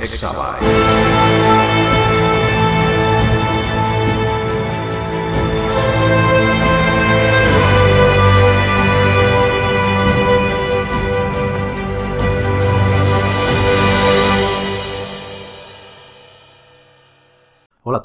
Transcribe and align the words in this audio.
Exabyte. 0.00 0.67